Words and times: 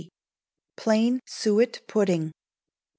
Plain 0.77 1.19
Suet 1.27 1.83
Pudding. 1.85 2.31